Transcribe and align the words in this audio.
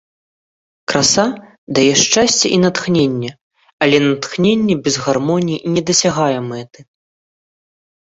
Краса 0.91 1.25
дае 1.79 1.91
шчасце 2.05 2.47
і 2.57 2.57
натхненне, 2.65 3.31
але 3.85 3.97
натхненне 4.09 4.75
без 4.91 4.95
гармоніі 5.07 5.63
не 5.79 5.89
дасягае 5.95 6.35
мэты. 6.51 6.79